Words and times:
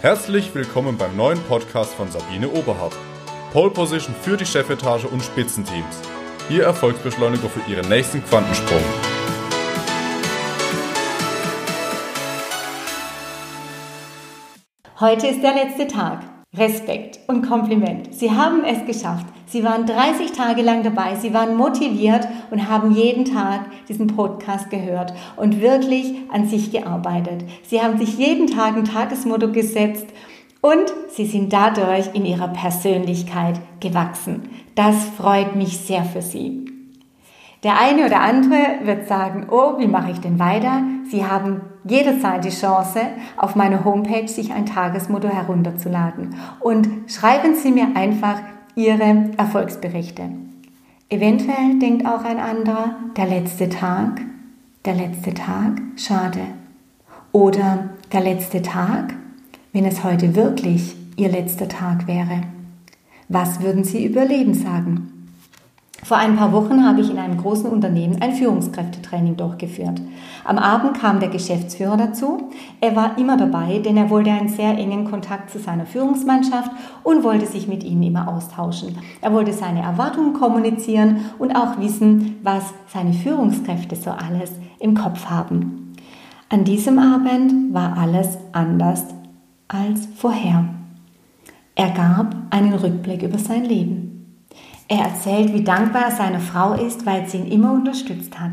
Herzlich 0.00 0.54
willkommen 0.54 0.96
beim 0.96 1.16
neuen 1.16 1.42
Podcast 1.48 1.92
von 1.94 2.08
Sabine 2.08 2.48
Oberhardt. 2.48 2.94
Pole 3.52 3.72
Position 3.72 4.14
für 4.14 4.36
die 4.36 4.46
Chefetage 4.46 5.06
und 5.06 5.24
Spitzenteams. 5.24 6.00
Ihr 6.48 6.62
Erfolgsbeschleuniger 6.62 7.48
für 7.48 7.68
Ihren 7.68 7.88
nächsten 7.88 8.24
Quantensprung. 8.24 8.78
Heute 15.00 15.26
ist 15.26 15.42
der 15.42 15.54
letzte 15.54 15.88
Tag. 15.88 16.27
Respekt 16.56 17.18
und 17.28 17.46
Kompliment. 17.46 18.14
Sie 18.14 18.30
haben 18.30 18.64
es 18.64 18.86
geschafft. 18.86 19.26
Sie 19.46 19.64
waren 19.64 19.84
30 19.84 20.32
Tage 20.32 20.62
lang 20.62 20.82
dabei. 20.82 21.14
Sie 21.14 21.34
waren 21.34 21.56
motiviert 21.56 22.26
und 22.50 22.68
haben 22.68 22.92
jeden 22.92 23.26
Tag 23.26 23.66
diesen 23.86 24.06
Podcast 24.06 24.70
gehört 24.70 25.12
und 25.36 25.60
wirklich 25.60 26.14
an 26.32 26.46
sich 26.48 26.72
gearbeitet. 26.72 27.44
Sie 27.64 27.82
haben 27.82 27.98
sich 27.98 28.16
jeden 28.16 28.46
Tag 28.46 28.76
ein 28.76 28.86
Tagesmotto 28.86 29.52
gesetzt 29.52 30.06
und 30.62 30.92
sie 31.10 31.26
sind 31.26 31.52
dadurch 31.52 32.14
in 32.14 32.24
ihrer 32.24 32.48
Persönlichkeit 32.48 33.60
gewachsen. 33.80 34.48
Das 34.74 35.04
freut 35.04 35.54
mich 35.54 35.76
sehr 35.76 36.04
für 36.04 36.22
Sie. 36.22 36.67
Der 37.64 37.80
eine 37.80 38.06
oder 38.06 38.20
andere 38.20 38.84
wird 38.84 39.08
sagen, 39.08 39.46
oh, 39.50 39.78
wie 39.78 39.88
mache 39.88 40.12
ich 40.12 40.20
denn 40.20 40.38
weiter? 40.38 40.82
Sie 41.10 41.26
haben 41.26 41.60
jederzeit 41.84 42.44
die 42.44 42.50
Chance, 42.50 43.00
auf 43.36 43.56
meiner 43.56 43.84
Homepage 43.84 44.28
sich 44.28 44.52
ein 44.52 44.66
Tagesmotto 44.66 45.28
herunterzuladen. 45.28 46.36
Und 46.60 46.88
schreiben 47.08 47.56
Sie 47.56 47.72
mir 47.72 47.88
einfach 47.96 48.40
Ihre 48.76 49.30
Erfolgsberichte. 49.36 50.30
Eventuell 51.08 51.78
denkt 51.80 52.06
auch 52.06 52.22
ein 52.24 52.38
anderer, 52.38 52.94
der 53.16 53.26
letzte 53.26 53.68
Tag, 53.68 54.20
der 54.84 54.94
letzte 54.94 55.34
Tag, 55.34 55.80
schade. 55.96 56.40
Oder 57.32 57.90
der 58.12 58.20
letzte 58.20 58.62
Tag, 58.62 59.14
wenn 59.72 59.84
es 59.84 60.04
heute 60.04 60.36
wirklich 60.36 60.94
Ihr 61.16 61.30
letzter 61.30 61.68
Tag 61.68 62.06
wäre. 62.06 62.42
Was 63.28 63.60
würden 63.60 63.82
Sie 63.82 64.06
über 64.06 64.24
Leben 64.24 64.54
sagen? 64.54 65.17
Vor 66.08 66.16
ein 66.16 66.36
paar 66.36 66.54
Wochen 66.54 66.86
habe 66.86 67.02
ich 67.02 67.10
in 67.10 67.18
einem 67.18 67.36
großen 67.36 67.68
Unternehmen 67.68 68.22
ein 68.22 68.32
Führungskräftetraining 68.32 69.36
durchgeführt. 69.36 70.00
Am 70.42 70.56
Abend 70.56 70.98
kam 70.98 71.20
der 71.20 71.28
Geschäftsführer 71.28 71.98
dazu. 71.98 72.48
Er 72.80 72.96
war 72.96 73.18
immer 73.18 73.36
dabei, 73.36 73.80
denn 73.80 73.98
er 73.98 74.08
wollte 74.08 74.30
einen 74.30 74.48
sehr 74.48 74.70
engen 74.78 75.04
Kontakt 75.04 75.50
zu 75.50 75.58
seiner 75.58 75.84
Führungsmannschaft 75.84 76.70
und 77.02 77.24
wollte 77.24 77.44
sich 77.44 77.68
mit 77.68 77.84
ihnen 77.84 78.04
immer 78.04 78.26
austauschen. 78.26 78.96
Er 79.20 79.34
wollte 79.34 79.52
seine 79.52 79.82
Erwartungen 79.82 80.32
kommunizieren 80.32 81.26
und 81.38 81.54
auch 81.54 81.78
wissen, 81.78 82.36
was 82.42 82.72
seine 82.86 83.12
Führungskräfte 83.12 83.94
so 83.94 84.10
alles 84.10 84.52
im 84.78 84.94
Kopf 84.94 85.26
haben. 85.26 85.92
An 86.48 86.64
diesem 86.64 86.98
Abend 86.98 87.74
war 87.74 87.98
alles 87.98 88.38
anders 88.52 89.04
als 89.68 90.08
vorher. 90.16 90.64
Er 91.74 91.90
gab 91.90 92.34
einen 92.48 92.72
Rückblick 92.72 93.22
über 93.22 93.38
sein 93.38 93.66
Leben. 93.66 94.07
Er 94.88 95.04
erzählt, 95.04 95.52
wie 95.52 95.62
dankbar 95.62 96.04
er 96.06 96.10
seiner 96.10 96.40
Frau 96.40 96.72
ist, 96.72 97.04
weil 97.04 97.28
sie 97.28 97.38
ihn 97.38 97.52
immer 97.52 97.72
unterstützt 97.72 98.40
hat. 98.40 98.52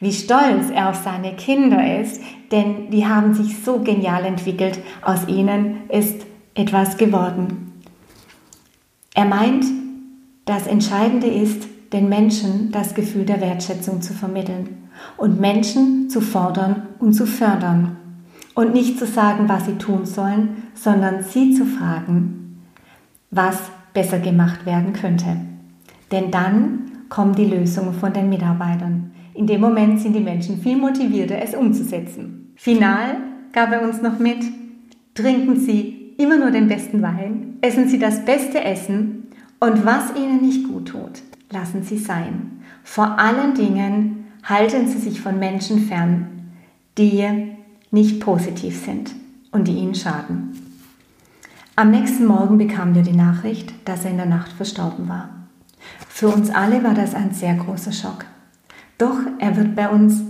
Wie 0.00 0.12
stolz 0.12 0.70
er 0.74 0.88
auf 0.88 0.96
seine 0.96 1.36
Kinder 1.36 2.00
ist, 2.00 2.20
denn 2.50 2.90
die 2.90 3.06
haben 3.06 3.34
sich 3.34 3.62
so 3.62 3.80
genial 3.80 4.24
entwickelt. 4.24 4.80
Aus 5.02 5.28
ihnen 5.28 5.88
ist 5.90 6.26
etwas 6.54 6.96
geworden. 6.96 7.82
Er 9.14 9.26
meint, 9.26 9.66
das 10.46 10.66
Entscheidende 10.66 11.26
ist, 11.26 11.66
den 11.92 12.08
Menschen 12.08 12.72
das 12.72 12.94
Gefühl 12.94 13.24
der 13.24 13.40
Wertschätzung 13.40 14.02
zu 14.02 14.12
vermitteln 14.12 14.88
und 15.16 15.40
Menschen 15.40 16.08
zu 16.10 16.20
fordern 16.20 16.88
und 16.98 17.12
zu 17.12 17.26
fördern. 17.26 17.96
Und 18.54 18.72
nicht 18.72 18.98
zu 18.98 19.06
sagen, 19.06 19.48
was 19.48 19.66
sie 19.66 19.76
tun 19.76 20.06
sollen, 20.06 20.62
sondern 20.74 21.22
sie 21.22 21.52
zu 21.52 21.66
fragen, 21.66 22.62
was 23.30 23.58
besser 23.92 24.18
gemacht 24.18 24.64
werden 24.64 24.94
könnte. 24.94 25.36
Denn 26.10 26.30
dann 26.30 26.90
kommen 27.08 27.34
die 27.34 27.46
Lösungen 27.46 27.94
von 27.94 28.12
den 28.12 28.28
Mitarbeitern. 28.28 29.12
In 29.34 29.46
dem 29.46 29.60
Moment 29.60 30.00
sind 30.00 30.14
die 30.14 30.20
Menschen 30.20 30.60
viel 30.60 30.76
motivierter, 30.76 31.40
es 31.42 31.54
umzusetzen. 31.54 32.52
Final 32.56 33.18
gab 33.52 33.72
er 33.72 33.82
uns 33.82 34.00
noch 34.02 34.18
mit, 34.18 34.44
trinken 35.14 35.56
Sie 35.56 36.14
immer 36.18 36.38
nur 36.38 36.50
den 36.50 36.68
besten 36.68 37.02
Wein, 37.02 37.58
essen 37.60 37.88
Sie 37.88 37.98
das 37.98 38.24
beste 38.24 38.62
Essen 38.62 39.28
und 39.60 39.84
was 39.84 40.14
Ihnen 40.16 40.40
nicht 40.40 40.66
gut 40.68 40.88
tut, 40.88 41.22
lassen 41.50 41.82
Sie 41.82 41.98
sein. 41.98 42.62
Vor 42.82 43.18
allen 43.18 43.54
Dingen 43.54 44.26
halten 44.44 44.88
Sie 44.88 44.98
sich 44.98 45.20
von 45.20 45.38
Menschen 45.38 45.80
fern, 45.80 46.28
die 46.96 47.24
nicht 47.90 48.20
positiv 48.20 48.84
sind 48.84 49.14
und 49.52 49.68
die 49.68 49.74
Ihnen 49.74 49.94
schaden. 49.94 50.52
Am 51.76 51.90
nächsten 51.90 52.24
Morgen 52.24 52.56
bekamen 52.56 52.94
wir 52.94 53.02
die 53.02 53.12
Nachricht, 53.12 53.74
dass 53.84 54.04
er 54.04 54.12
in 54.12 54.16
der 54.16 54.26
Nacht 54.26 54.52
verstorben 54.52 55.08
war. 55.08 55.35
Für 56.08 56.28
uns 56.28 56.50
alle 56.50 56.82
war 56.82 56.94
das 56.94 57.14
ein 57.14 57.32
sehr 57.32 57.54
großer 57.54 57.92
Schock. 57.92 58.24
Doch 58.98 59.18
er 59.38 59.56
wird 59.56 59.74
bei 59.74 59.88
uns 59.88 60.22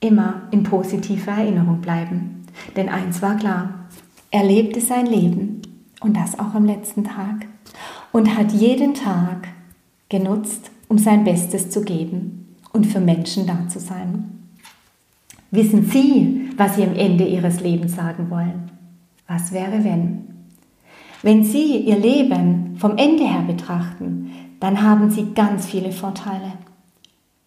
immer 0.00 0.42
in 0.50 0.62
positiver 0.62 1.32
Erinnerung 1.32 1.80
bleiben. 1.80 2.46
Denn 2.76 2.88
eins 2.88 3.22
war 3.22 3.36
klar, 3.36 3.86
er 4.30 4.44
lebte 4.44 4.80
sein 4.80 5.06
Leben 5.06 5.62
und 6.00 6.16
das 6.16 6.38
auch 6.38 6.54
am 6.54 6.64
letzten 6.64 7.04
Tag 7.04 7.46
und 8.12 8.36
hat 8.36 8.52
jeden 8.52 8.94
Tag 8.94 9.48
genutzt, 10.08 10.70
um 10.88 10.98
sein 10.98 11.24
Bestes 11.24 11.70
zu 11.70 11.82
geben 11.82 12.56
und 12.72 12.86
für 12.86 13.00
Menschen 13.00 13.46
da 13.46 13.68
zu 13.68 13.78
sein. 13.78 14.40
Wissen 15.50 15.84
Sie, 15.84 16.50
was 16.56 16.76
Sie 16.76 16.84
am 16.84 16.94
Ende 16.94 17.24
Ihres 17.24 17.60
Lebens 17.60 17.96
sagen 17.96 18.30
wollen? 18.30 18.70
Was 19.26 19.52
wäre, 19.52 19.84
wenn? 19.84 20.26
Wenn 21.22 21.44
Sie 21.44 21.78
Ihr 21.78 21.98
Leben 21.98 22.76
vom 22.78 22.96
Ende 22.96 23.24
her 23.24 23.42
betrachten, 23.46 24.30
dann 24.60 24.82
haben 24.82 25.10
Sie 25.10 25.32
ganz 25.34 25.66
viele 25.66 25.90
Vorteile. 25.90 26.52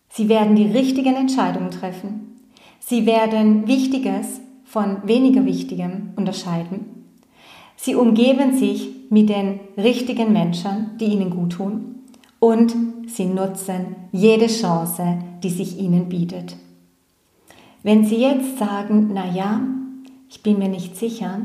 Sie 0.09 0.29
werden 0.29 0.55
die 0.55 0.67
richtigen 0.67 1.15
Entscheidungen 1.15 1.71
treffen. 1.71 2.37
Sie 2.79 3.05
werden 3.05 3.67
Wichtiges 3.67 4.41
von 4.65 4.97
weniger 5.05 5.45
Wichtigem 5.45 6.09
unterscheiden. 6.15 7.05
Sie 7.75 7.95
umgeben 7.95 8.57
sich 8.57 8.89
mit 9.09 9.29
den 9.29 9.59
richtigen 9.77 10.33
Menschen, 10.33 10.91
die 10.99 11.05
Ihnen 11.05 11.29
gut 11.29 11.53
tun. 11.53 11.95
Und 12.39 12.75
Sie 13.07 13.25
nutzen 13.25 13.95
jede 14.11 14.47
Chance, 14.47 15.19
die 15.43 15.49
sich 15.49 15.79
Ihnen 15.79 16.09
bietet. 16.09 16.55
Wenn 17.83 18.05
Sie 18.05 18.17
jetzt 18.17 18.57
sagen, 18.57 19.11
na 19.13 19.25
ja, 19.33 19.61
ich 20.29 20.41
bin 20.41 20.57
mir 20.57 20.69
nicht 20.69 20.95
sicher, 20.95 21.41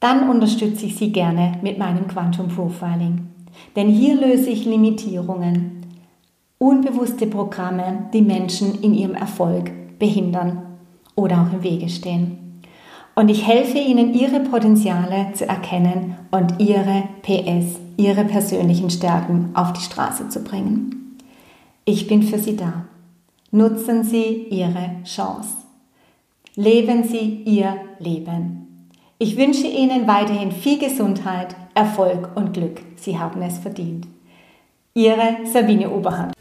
dann 0.00 0.28
unterstütze 0.28 0.86
ich 0.86 0.96
Sie 0.96 1.12
gerne 1.12 1.58
mit 1.62 1.78
meinem 1.78 2.08
Quantum 2.08 2.48
Profiling. 2.48 3.33
Denn 3.76 3.88
hier 3.88 4.14
löse 4.14 4.50
ich 4.50 4.64
Limitierungen, 4.64 5.82
unbewusste 6.58 7.26
Programme, 7.26 8.08
die 8.12 8.22
Menschen 8.22 8.80
in 8.82 8.94
ihrem 8.94 9.14
Erfolg 9.14 9.70
behindern 9.98 10.62
oder 11.14 11.42
auch 11.42 11.52
im 11.52 11.62
Wege 11.62 11.88
stehen. 11.88 12.62
Und 13.14 13.28
ich 13.28 13.46
helfe 13.46 13.78
Ihnen, 13.78 14.12
Ihre 14.12 14.40
Potenziale 14.40 15.32
zu 15.34 15.46
erkennen 15.46 16.16
und 16.32 16.60
Ihre 16.60 17.04
PS, 17.22 17.78
Ihre 17.96 18.24
persönlichen 18.24 18.90
Stärken 18.90 19.50
auf 19.54 19.72
die 19.72 19.82
Straße 19.82 20.28
zu 20.28 20.42
bringen. 20.42 21.16
Ich 21.84 22.08
bin 22.08 22.22
für 22.22 22.38
Sie 22.38 22.56
da. 22.56 22.86
Nutzen 23.52 24.02
Sie 24.02 24.48
Ihre 24.50 24.96
Chance. 25.04 25.50
Leben 26.56 27.04
Sie 27.04 27.42
Ihr 27.44 27.76
Leben. 28.00 28.73
Ich 29.18 29.36
wünsche 29.36 29.68
Ihnen 29.68 30.08
weiterhin 30.08 30.50
viel 30.50 30.76
Gesundheit, 30.76 31.54
Erfolg 31.74 32.30
und 32.34 32.52
Glück. 32.52 32.80
Sie 32.96 33.16
haben 33.16 33.42
es 33.42 33.58
verdient. 33.58 34.08
Ihre 34.92 35.46
Sabine 35.52 35.88
Oberhand. 35.90 36.34